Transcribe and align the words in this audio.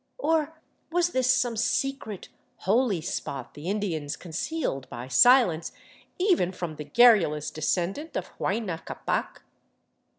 Or 0.17 0.59
was 0.91 1.11
this 1.11 1.31
some 1.31 1.55
secret 1.55 2.29
holy 2.55 3.01
spot 3.01 3.53
the 3.53 3.69
Indians 3.69 4.15
concealed 4.15 4.89
by 4.89 5.07
silence 5.07 5.71
even 6.17 6.51
from 6.51 6.77
the 6.77 6.83
garrulous 6.85 7.51
descendant 7.51 8.17
of 8.17 8.35
Huayna 8.39 8.83
Ccapac? 8.83 9.43